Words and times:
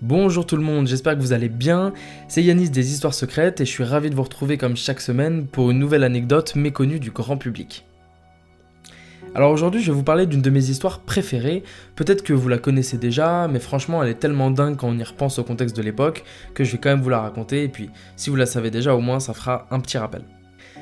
Bonjour 0.00 0.46
tout 0.46 0.54
le 0.54 0.62
monde, 0.62 0.86
j'espère 0.86 1.16
que 1.16 1.20
vous 1.20 1.32
allez 1.32 1.48
bien. 1.48 1.92
C'est 2.28 2.40
Yanis 2.40 2.70
des 2.70 2.92
Histoires 2.92 3.14
Secrètes 3.14 3.60
et 3.60 3.64
je 3.64 3.70
suis 3.70 3.82
ravi 3.82 4.10
de 4.10 4.14
vous 4.14 4.22
retrouver 4.22 4.56
comme 4.56 4.76
chaque 4.76 5.00
semaine 5.00 5.48
pour 5.48 5.72
une 5.72 5.80
nouvelle 5.80 6.04
anecdote 6.04 6.54
méconnue 6.54 7.00
du 7.00 7.10
grand 7.10 7.36
public. 7.36 7.84
Alors 9.34 9.50
aujourd'hui, 9.50 9.82
je 9.82 9.90
vais 9.90 9.96
vous 9.96 10.04
parler 10.04 10.26
d'une 10.26 10.40
de 10.40 10.50
mes 10.50 10.70
histoires 10.70 11.00
préférées. 11.00 11.64
Peut-être 11.96 12.22
que 12.22 12.32
vous 12.32 12.48
la 12.48 12.58
connaissez 12.58 12.96
déjà, 12.96 13.48
mais 13.48 13.58
franchement, 13.58 14.00
elle 14.00 14.10
est 14.10 14.20
tellement 14.20 14.52
dingue 14.52 14.76
quand 14.76 14.88
on 14.88 14.96
y 14.96 15.02
repense 15.02 15.40
au 15.40 15.44
contexte 15.44 15.76
de 15.76 15.82
l'époque 15.82 16.22
que 16.54 16.62
je 16.62 16.70
vais 16.70 16.78
quand 16.78 16.90
même 16.90 17.02
vous 17.02 17.10
la 17.10 17.20
raconter. 17.20 17.64
Et 17.64 17.68
puis, 17.68 17.90
si 18.14 18.30
vous 18.30 18.36
la 18.36 18.46
savez 18.46 18.70
déjà, 18.70 18.94
au 18.94 19.00
moins, 19.00 19.18
ça 19.18 19.34
fera 19.34 19.66
un 19.72 19.80
petit 19.80 19.98
rappel. 19.98 20.22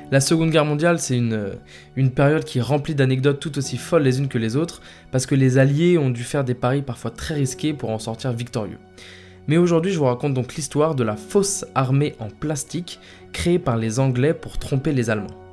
La 0.09 0.21
Seconde 0.21 0.51
Guerre 0.51 0.63
mondiale, 0.63 0.99
c'est 0.99 1.17
une, 1.17 1.51
une 1.97 2.11
période 2.11 2.45
qui 2.45 2.59
est 2.59 2.61
remplie 2.61 2.95
d'anecdotes 2.95 3.41
tout 3.41 3.57
aussi 3.57 3.75
folles 3.75 4.03
les 4.03 4.19
unes 4.19 4.29
que 4.29 4.37
les 4.37 4.55
autres, 4.55 4.81
parce 5.11 5.25
que 5.25 5.35
les 5.35 5.57
Alliés 5.57 5.97
ont 5.97 6.09
dû 6.09 6.23
faire 6.23 6.45
des 6.45 6.53
paris 6.53 6.81
parfois 6.81 7.11
très 7.11 7.33
risqués 7.33 7.73
pour 7.73 7.89
en 7.89 7.99
sortir 7.99 8.31
victorieux. 8.31 8.77
Mais 9.47 9.57
aujourd'hui, 9.57 9.91
je 9.91 9.97
vous 9.97 10.05
raconte 10.05 10.33
donc 10.33 10.55
l'histoire 10.55 10.95
de 10.95 11.03
la 11.03 11.17
fausse 11.17 11.65
armée 11.75 12.15
en 12.19 12.29
plastique 12.29 13.01
créée 13.33 13.59
par 13.59 13.75
les 13.75 13.99
Anglais 13.99 14.33
pour 14.33 14.57
tromper 14.57 14.93
les 14.93 15.09
Allemands. 15.09 15.46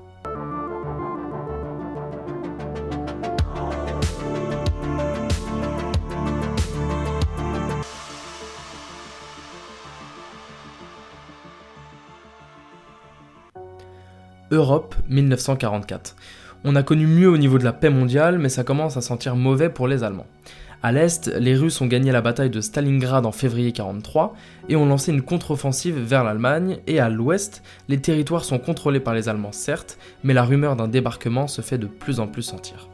Europe 14.54 14.94
1944. 15.09 16.15
On 16.65 16.76
a 16.76 16.82
connu 16.82 17.06
mieux 17.06 17.28
au 17.28 17.37
niveau 17.37 17.59
de 17.59 17.65
la 17.65 17.72
paix 17.72 17.91
mondiale, 17.91 18.38
mais 18.38 18.48
ça 18.48 18.62
commence 18.62 18.97
à 18.97 19.00
sentir 19.00 19.34
mauvais 19.34 19.69
pour 19.69 19.88
les 19.88 20.04
Allemands. 20.04 20.28
À 20.82 20.92
l'est, 20.92 21.26
les 21.26 21.56
Russes 21.56 21.81
ont 21.81 21.87
gagné 21.87 22.12
la 22.12 22.20
bataille 22.20 22.50
de 22.50 22.60
Stalingrad 22.60 23.26
en 23.26 23.32
février 23.32 23.72
1943 23.72 24.34
et 24.69 24.76
ont 24.76 24.87
lancé 24.87 25.10
une 25.12 25.22
contre-offensive 25.22 25.98
vers 25.98 26.25
l'Allemagne, 26.25 26.78
et 26.87 27.00
à 27.00 27.09
l'ouest, 27.09 27.62
les 27.88 28.00
territoires 28.00 28.44
sont 28.44 28.59
contrôlés 28.59 29.00
par 29.00 29.15
les 29.15 29.28
Allemands 29.28 29.53
certes, 29.53 29.98
mais 30.22 30.34
la 30.34 30.44
rumeur 30.44 30.76
d'un 30.76 30.88
débarquement 30.88 31.48
se 31.48 31.62
fait 31.62 31.78
de 31.78 31.86
plus 31.86 32.21
en 32.21 32.28
plus 32.28 32.42
sentir. 32.42 32.88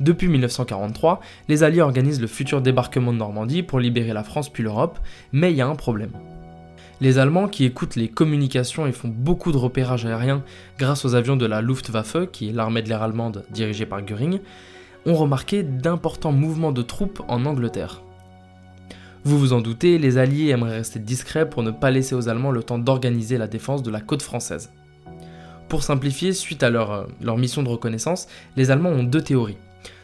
Depuis 0.00 0.26
1943, 0.26 1.20
les 1.48 1.62
Alliés 1.62 1.82
organisent 1.82 2.20
le 2.20 2.26
futur 2.26 2.60
débarquement 2.60 3.12
de 3.12 3.18
Normandie 3.18 3.62
pour 3.62 3.78
libérer 3.78 4.12
la 4.12 4.24
France 4.24 4.48
puis 4.48 4.64
l'Europe, 4.64 4.98
mais 5.32 5.52
il 5.52 5.56
y 5.56 5.60
a 5.60 5.68
un 5.68 5.76
problème. 5.76 6.12
Les 7.02 7.18
Allemands, 7.18 7.48
qui 7.48 7.64
écoutent 7.64 7.96
les 7.96 8.06
communications 8.06 8.86
et 8.86 8.92
font 8.92 9.08
beaucoup 9.08 9.50
de 9.50 9.56
repérages 9.56 10.06
aériens 10.06 10.44
grâce 10.78 11.04
aux 11.04 11.16
avions 11.16 11.34
de 11.34 11.46
la 11.46 11.60
Luftwaffe, 11.60 12.30
qui 12.30 12.48
est 12.48 12.52
l'armée 12.52 12.80
de 12.80 12.88
l'air 12.88 13.02
allemande 13.02 13.44
dirigée 13.50 13.86
par 13.86 14.02
Göring, 14.02 14.38
ont 15.04 15.14
remarqué 15.14 15.64
d'importants 15.64 16.30
mouvements 16.30 16.70
de 16.70 16.80
troupes 16.80 17.20
en 17.26 17.44
Angleterre. 17.44 18.02
Vous 19.24 19.36
vous 19.36 19.52
en 19.52 19.60
doutez, 19.60 19.98
les 19.98 20.16
Alliés 20.16 20.50
aimeraient 20.50 20.76
rester 20.76 21.00
discrets 21.00 21.50
pour 21.50 21.64
ne 21.64 21.72
pas 21.72 21.90
laisser 21.90 22.14
aux 22.14 22.28
Allemands 22.28 22.52
le 22.52 22.62
temps 22.62 22.78
d'organiser 22.78 23.36
la 23.36 23.48
défense 23.48 23.82
de 23.82 23.90
la 23.90 24.00
côte 24.00 24.22
française. 24.22 24.70
Pour 25.68 25.82
simplifier, 25.82 26.32
suite 26.32 26.62
à 26.62 26.70
leur, 26.70 26.92
euh, 26.92 27.04
leur 27.20 27.36
mission 27.36 27.64
de 27.64 27.68
reconnaissance, 27.68 28.28
les 28.56 28.70
Allemands 28.70 28.90
ont 28.90 29.02
deux 29.02 29.22
théories. 29.22 29.58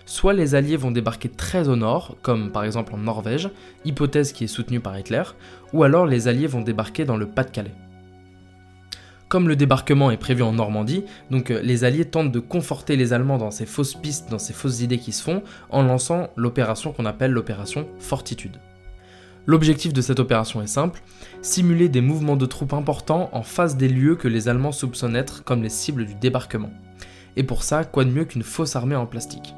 Soit 0.09 0.33
les 0.33 0.55
Alliés 0.55 0.79
vont 0.79 0.91
débarquer 0.91 1.29
très 1.29 1.69
au 1.69 1.77
nord, 1.77 2.17
comme 2.23 2.51
par 2.51 2.65
exemple 2.65 2.95
en 2.95 2.97
Norvège, 2.97 3.51
hypothèse 3.85 4.33
qui 4.33 4.45
est 4.45 4.47
soutenue 4.47 4.81
par 4.81 4.99
Hitler, 4.99 5.23
ou 5.75 5.83
alors 5.83 6.07
les 6.07 6.29
Alliés 6.29 6.47
vont 6.47 6.63
débarquer 6.63 7.05
dans 7.05 7.19
le 7.19 7.27
Pas-de-Calais. 7.27 7.75
Comme 9.29 9.49
le 9.49 9.55
débarquement 9.55 10.11
est 10.11 10.17
prévu 10.17 10.43
en 10.43 10.55
Normandie, 10.55 11.05
donc 11.31 11.51
euh, 11.51 11.61
les 11.63 11.85
Alliés 11.85 12.07
tentent 12.07 12.33
de 12.33 12.41
conforter 12.41 12.97
les 12.97 13.13
Allemands 13.13 13.37
dans 13.37 13.51
ces 13.51 13.67
fausses 13.67 13.93
pistes, 13.93 14.31
dans 14.31 14.39
ces 14.39 14.55
fausses 14.55 14.81
idées 14.81 14.97
qui 14.97 15.13
se 15.13 15.23
font, 15.23 15.43
en 15.69 15.83
lançant 15.83 16.31
l'opération 16.37 16.93
qu'on 16.93 17.05
appelle 17.05 17.33
l'opération 17.33 17.87
Fortitude. 17.99 18.57
L'objectif 19.45 19.93
de 19.93 20.01
cette 20.01 20.21
opération 20.21 20.63
est 20.63 20.69
simple, 20.69 21.03
simuler 21.43 21.91
des 21.91 22.01
mouvements 22.01 22.37
de 22.37 22.47
troupes 22.47 22.73
importants 22.73 23.29
en 23.33 23.43
face 23.43 23.77
des 23.77 23.91
lieux 23.91 24.17
que 24.17 24.29
les 24.29 24.49
Allemands 24.49 24.73
soupçonnent 24.73 25.17
être 25.17 25.45
comme 25.45 25.63
les 25.63 25.69
cibles 25.69 26.07
du 26.07 26.15
débarquement. 26.15 26.71
Et 27.37 27.43
pour 27.43 27.63
ça, 27.63 27.85
quoi 27.85 28.07
de 28.07 28.11
mieux 28.11 28.25
qu'une 28.25 28.43
fausse 28.43 28.75
armée 28.75 28.97
en 28.97 29.05
plastique? 29.05 29.55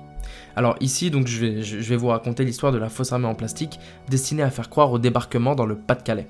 Alors 0.57 0.77
ici, 0.81 1.11
donc, 1.11 1.27
je, 1.27 1.47
vais, 1.47 1.97
vous 1.97 2.09
raconter 2.09 2.45
l'histoire 2.45 2.73
de 2.73 2.79
la 2.79 2.89
fausse 2.89 3.13
armée 3.13 3.27
en 3.27 3.35
plastique 3.35 3.79
destinée 4.09 4.43
à 4.43 4.51
faire 4.51 4.69
croire 4.69 4.93
au 4.93 4.99
débarquement 4.99 5.55
dans 5.55 5.67
le 5.67 5.77
Pas-de-Calais. 5.77 6.29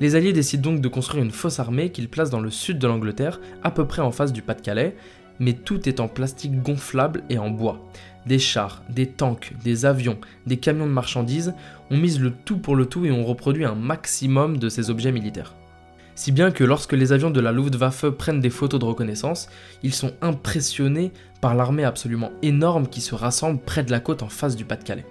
Les 0.00 0.16
Alliés 0.16 0.32
décident 0.32 0.72
donc 0.72 0.80
de 0.80 0.88
construire 0.88 1.22
une 1.22 1.30
fausse 1.30 1.60
armée 1.60 1.90
qu'ils 1.90 2.08
placent 2.08 2.30
dans 2.30 2.40
le 2.40 2.50
sud 2.50 2.78
de 2.78 2.86
l'Angleterre, 2.86 3.40
à 3.62 3.70
peu 3.70 3.86
près 3.86 4.02
en 4.02 4.10
face 4.10 4.32
du 4.32 4.42
Pas-de-Calais, 4.42 4.96
mais 5.38 5.52
tout 5.52 5.88
est 5.88 6.00
en 6.00 6.08
plastique 6.08 6.62
gonflable 6.62 7.22
et 7.30 7.38
en 7.38 7.50
bois. 7.50 7.80
Des 8.26 8.38
chars, 8.38 8.82
des 8.88 9.06
tanks, 9.06 9.52
des 9.62 9.84
avions, 9.84 10.18
des 10.46 10.56
camions 10.56 10.86
de 10.86 10.92
marchandises, 10.92 11.54
on 11.90 11.96
mise 11.96 12.20
le 12.20 12.32
tout 12.32 12.58
pour 12.58 12.74
le 12.74 12.86
tout 12.86 13.04
et 13.04 13.12
on 13.12 13.24
reproduit 13.24 13.64
un 13.64 13.74
maximum 13.74 14.58
de 14.58 14.68
ces 14.68 14.90
objets 14.90 15.12
militaires. 15.12 15.54
Si 16.16 16.30
bien 16.30 16.52
que 16.52 16.62
lorsque 16.62 16.92
les 16.92 17.12
avions 17.12 17.30
de 17.30 17.40
la 17.40 17.50
Luftwaffe 17.50 18.08
prennent 18.10 18.40
des 18.40 18.50
photos 18.50 18.78
de 18.78 18.84
reconnaissance, 18.84 19.48
ils 19.82 19.92
sont 19.92 20.12
impressionnés 20.22 21.12
par 21.44 21.54
l'armée 21.54 21.84
absolument 21.84 22.30
énorme 22.40 22.88
qui 22.88 23.02
se 23.02 23.14
rassemble 23.14 23.60
près 23.60 23.82
de 23.82 23.90
la 23.90 24.00
côte 24.00 24.22
en 24.22 24.30
face 24.30 24.56
du 24.56 24.64
Pas-de-Calais. 24.64 25.04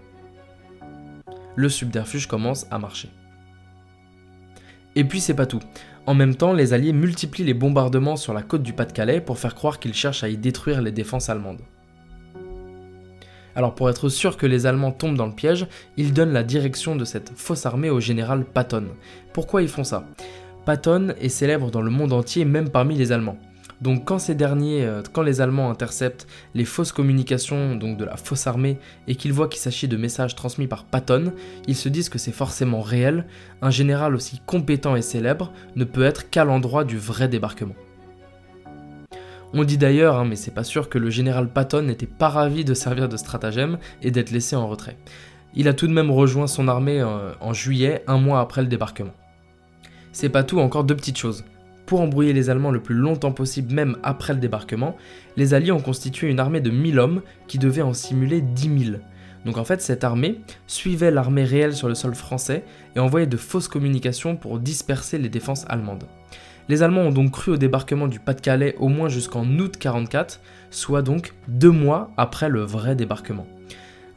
Le 1.56 1.70
subterfuge 1.70 2.26
commence 2.26 2.66
à 2.72 2.80
marcher. 2.80 3.12
Et 4.96 5.04
puis 5.04 5.22
c'est 5.22 5.36
pas 5.36 5.46
tout. 5.46 5.60
En 6.08 6.16
même 6.16 6.34
temps, 6.34 6.52
les 6.52 6.74
Alliés 6.74 6.92
multiplient 6.92 7.44
les 7.44 7.54
bombardements 7.54 8.16
sur 8.16 8.34
la 8.34 8.42
côte 8.42 8.64
du 8.64 8.74
Pas-de-Calais 8.74 9.22
pour 9.22 9.38
faire 9.38 9.54
croire 9.54 9.78
qu'ils 9.78 9.94
cherchent 9.94 10.24
à 10.24 10.28
y 10.28 10.36
détruire 10.36 10.82
les 10.82 10.92
défenses 10.92 11.30
allemandes. 11.30 11.62
Alors 13.56 13.76
pour 13.76 13.88
être 13.92 14.10
sûr 14.10 14.36
que 14.36 14.48
les 14.48 14.66
Allemands 14.66 14.92
tombent 14.92 15.18
dans 15.18 15.28
le 15.28 15.36
piège, 15.36 15.68
ils 15.98 16.14
donnent 16.14 16.34
la 16.34 16.42
direction 16.42 16.96
de 16.96 17.06
cette 17.06 17.30
fausse 17.36 17.68
armée 17.68 17.92
au 17.92 18.00
général 18.00 18.44
Patton. 18.44 18.88
Pourquoi 19.34 19.62
ils 19.62 19.70
font 19.70 19.84
ça? 19.84 20.08
Patton 20.66 21.14
est 21.22 21.30
célèbre 21.30 21.70
dans 21.70 21.84
le 21.84 21.92
monde 21.92 22.12
entier, 22.12 22.44
même 22.44 22.72
parmi 22.72 22.96
les 22.96 23.12
Allemands. 23.12 23.38
Donc 23.84 24.06
quand 24.06 24.18
ces 24.18 24.34
derniers, 24.34 24.86
euh, 24.86 25.02
quand 25.12 25.24
les 25.24 25.42
Allemands 25.42 25.70
interceptent 25.70 26.26
les 26.56 26.64
fausses 26.64 26.94
communications 26.94 27.76
donc 27.76 27.98
de 27.98 28.06
la 28.06 28.16
fausse 28.16 28.48
armée 28.48 28.78
et 29.10 29.16
qu'ils 29.16 29.34
voient 29.34 29.50
qu'il 29.50 29.60
s'agit 29.60 29.90
de 29.90 29.98
messages 29.98 30.36
transmis 30.36 30.68
par 30.68 30.86
Patton, 30.86 31.34
ils 31.68 31.76
se 31.76 31.90
disent 31.90 32.08
que 32.08 32.18
c'est 32.18 32.32
forcément 32.32 32.80
réel. 32.80 33.26
Un 33.62 33.72
général 33.72 34.16
aussi 34.16 34.40
compétent 34.46 34.96
et 34.96 35.02
célèbre 35.02 35.52
ne 35.76 35.84
peut 35.84 36.04
être 36.04 36.30
qu'à 36.30 36.46
l'endroit 36.46 36.86
du 36.86 36.98
vrai 36.98 37.28
débarquement. 37.28 37.76
On 39.52 39.66
dit 39.66 39.78
d'ailleurs, 39.78 40.16
hein, 40.16 40.26
mais 40.26 40.38
c'est 40.38 40.54
pas 40.54 40.64
sûr, 40.64 40.88
que 40.88 40.98
le 40.98 41.10
général 41.10 41.50
Patton 41.50 41.82
n'était 41.82 42.06
pas 42.06 42.30
ravi 42.30 42.64
de 42.64 42.74
servir 42.74 43.10
de 43.10 43.18
stratagème 43.18 43.80
et 44.02 44.12
d'être 44.12 44.32
laissé 44.32 44.56
en 44.56 44.68
retrait. 44.68 44.96
Il 45.56 45.68
a 45.68 45.74
tout 45.74 45.88
de 45.88 45.94
même 45.94 46.10
rejoint 46.10 46.48
son 46.48 46.70
armée 46.70 47.02
euh, 47.02 47.34
en 47.42 47.52
juillet, 47.52 48.06
un 48.08 48.18
mois 48.18 48.40
après 48.40 48.62
le 48.62 48.70
débarquement. 48.70 49.14
C'est 50.14 50.30
pas 50.30 50.44
tout, 50.44 50.62
encore 50.62 50.86
deux 50.86 50.96
petites 50.96 51.18
choses. 51.18 51.44
Pour 51.94 52.02
embrouiller 52.02 52.34
les 52.34 52.50
Allemands 52.50 52.72
le 52.72 52.82
plus 52.82 52.96
longtemps 52.96 53.34
possible, 53.34 53.72
même 53.72 53.98
après 54.02 54.34
le 54.34 54.40
débarquement, 54.40 54.98
les 55.38 55.54
Alliés 55.54 55.72
ont 55.72 55.80
constitué 55.80 56.28
une 56.28 56.40
armée 56.40 56.60
de 56.60 56.72
1000 56.72 56.98
hommes 56.98 57.22
qui 57.48 57.60
devait 57.60 57.84
en 57.84 57.94
simuler 57.94 58.42
10 58.42 58.86
000. 58.86 58.98
Donc 59.46 59.60
en 59.60 59.64
fait, 59.64 59.80
cette 59.80 60.04
armée 60.04 60.40
suivait 60.66 61.12
l'armée 61.12 61.44
réelle 61.44 61.76
sur 61.76 61.88
le 61.88 61.94
sol 61.94 62.16
français 62.16 62.64
et 62.96 63.00
envoyait 63.00 63.28
de 63.28 63.38
fausses 63.38 63.68
communications 63.68 64.36
pour 64.36 64.58
disperser 64.58 65.20
les 65.20 65.30
défenses 65.30 65.68
allemandes. 65.70 66.06
Les 66.68 66.82
Allemands 66.82 67.02
ont 67.02 67.12
donc 67.12 67.30
cru 67.30 67.52
au 67.52 67.58
débarquement 67.58 68.08
du 68.08 68.20
Pas-de-Calais 68.20 68.74
au 68.80 68.88
moins 68.88 69.08
jusqu'en 69.08 69.46
août 69.46 69.78
44, 69.78 70.42
soit 70.72 71.04
donc 71.04 71.36
deux 71.48 71.70
mois 71.70 72.10
après 72.18 72.50
le 72.50 72.62
vrai 72.62 72.96
débarquement. 72.96 73.46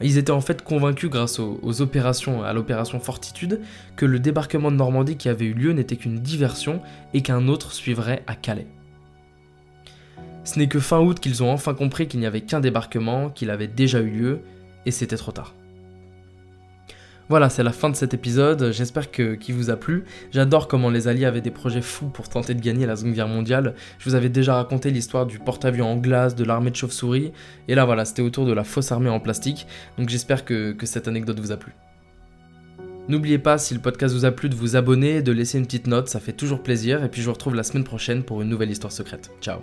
Ils 0.00 0.18
étaient 0.18 0.30
en 0.30 0.40
fait 0.40 0.62
convaincus 0.62 1.08
grâce 1.08 1.38
aux, 1.38 1.80
opérations, 1.80 2.42
à 2.42 2.52
l'opération 2.52 3.00
Fortitude, 3.00 3.60
que 3.96 4.04
le 4.04 4.18
débarquement 4.18 4.70
de 4.70 4.76
Normandie 4.76 5.16
qui 5.16 5.28
avait 5.28 5.46
eu 5.46 5.54
lieu 5.54 5.72
n'était 5.72 5.96
qu'une 5.96 6.20
diversion 6.20 6.82
et 7.14 7.22
qu'un 7.22 7.48
autre 7.48 7.72
suivrait 7.72 8.22
à 8.26 8.34
Calais. 8.34 8.66
Ce 10.44 10.58
n'est 10.58 10.68
que 10.68 10.80
fin 10.80 11.00
août 11.00 11.18
qu'ils 11.18 11.42
ont 11.42 11.50
enfin 11.50 11.74
compris 11.74 12.08
qu'il 12.08 12.20
n'y 12.20 12.26
avait 12.26 12.42
qu'un 12.42 12.60
débarquement, 12.60 13.30
qu'il 13.30 13.50
avait 13.50 13.68
déjà 13.68 14.00
eu 14.00 14.10
lieu, 14.10 14.40
et 14.84 14.90
c'était 14.90 15.16
trop 15.16 15.32
tard. 15.32 15.54
Voilà, 17.28 17.50
c'est 17.50 17.64
la 17.64 17.72
fin 17.72 17.90
de 17.90 17.96
cet 17.96 18.14
épisode, 18.14 18.70
j'espère 18.70 19.10
qu'il 19.10 19.54
vous 19.54 19.70
a 19.70 19.76
plu. 19.76 20.04
J'adore 20.30 20.68
comment 20.68 20.90
les 20.90 21.08
Alliés 21.08 21.24
avaient 21.24 21.40
des 21.40 21.50
projets 21.50 21.82
fous 21.82 22.06
pour 22.06 22.28
tenter 22.28 22.54
de 22.54 22.60
gagner 22.60 22.86
la 22.86 22.94
Seconde 22.94 23.14
Guerre 23.14 23.26
mondiale. 23.26 23.74
Je 23.98 24.08
vous 24.08 24.14
avais 24.14 24.28
déjà 24.28 24.54
raconté 24.54 24.92
l'histoire 24.92 25.26
du 25.26 25.40
porte-avions 25.40 25.90
en 25.90 25.96
glace, 25.96 26.36
de 26.36 26.44
l'armée 26.44 26.70
de 26.70 26.76
chauve-souris, 26.76 27.32
et 27.66 27.74
là 27.74 27.84
voilà, 27.84 28.04
c'était 28.04 28.22
autour 28.22 28.46
de 28.46 28.52
la 28.52 28.62
fausse 28.62 28.92
armée 28.92 29.10
en 29.10 29.18
plastique, 29.18 29.66
donc 29.98 30.08
j'espère 30.08 30.44
que, 30.44 30.70
que 30.70 30.86
cette 30.86 31.08
anecdote 31.08 31.40
vous 31.40 31.50
a 31.50 31.56
plu. 31.56 31.72
N'oubliez 33.08 33.38
pas, 33.38 33.58
si 33.58 33.74
le 33.74 33.80
podcast 33.80 34.14
vous 34.14 34.24
a 34.24 34.30
plu, 34.30 34.48
de 34.48 34.54
vous 34.54 34.76
abonner, 34.76 35.20
de 35.20 35.32
laisser 35.32 35.58
une 35.58 35.66
petite 35.66 35.88
note, 35.88 36.08
ça 36.08 36.20
fait 36.20 36.32
toujours 36.32 36.62
plaisir, 36.62 37.02
et 37.02 37.08
puis 37.08 37.22
je 37.22 37.26
vous 37.26 37.32
retrouve 37.32 37.56
la 37.56 37.64
semaine 37.64 37.84
prochaine 37.84 38.22
pour 38.22 38.40
une 38.40 38.48
nouvelle 38.48 38.70
histoire 38.70 38.92
secrète. 38.92 39.32
Ciao 39.40 39.62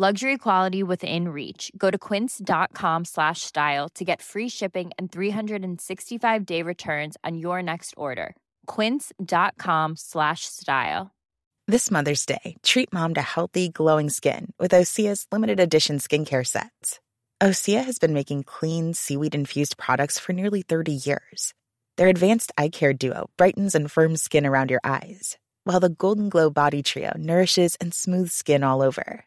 Luxury 0.00 0.38
quality 0.38 0.82
within 0.82 1.28
reach. 1.28 1.70
Go 1.76 1.90
to 1.90 1.98
quince.com 1.98 3.04
slash 3.04 3.42
style 3.42 3.90
to 3.90 4.02
get 4.02 4.22
free 4.22 4.48
shipping 4.48 4.92
and 4.98 5.12
365 5.12 6.46
day 6.46 6.62
returns 6.62 7.18
on 7.22 7.36
your 7.36 7.62
next 7.62 7.92
order. 7.98 8.34
Quince.com 8.64 9.96
slash 9.96 10.46
style. 10.46 11.10
This 11.68 11.90
Mother's 11.90 12.24
Day, 12.24 12.56
treat 12.62 12.90
mom 12.94 13.12
to 13.12 13.20
healthy, 13.20 13.68
glowing 13.68 14.08
skin 14.08 14.54
with 14.58 14.70
Osea's 14.70 15.26
limited 15.30 15.60
edition 15.60 15.98
skincare 15.98 16.46
sets. 16.46 16.98
Osea 17.42 17.84
has 17.84 17.98
been 17.98 18.14
making 18.14 18.44
clean, 18.44 18.94
seaweed 18.94 19.34
infused 19.34 19.76
products 19.76 20.18
for 20.18 20.32
nearly 20.32 20.62
30 20.62 20.92
years. 20.92 21.52
Their 21.98 22.08
advanced 22.08 22.52
eye 22.56 22.70
care 22.70 22.94
duo 22.94 23.28
brightens 23.36 23.74
and 23.74 23.92
firms 23.92 24.22
skin 24.22 24.46
around 24.46 24.70
your 24.70 24.80
eyes, 24.82 25.36
while 25.64 25.80
the 25.80 25.90
Golden 25.90 26.30
Glow 26.30 26.48
Body 26.48 26.82
Trio 26.82 27.12
nourishes 27.18 27.76
and 27.82 27.92
smooths 27.92 28.32
skin 28.32 28.64
all 28.64 28.80
over. 28.80 29.26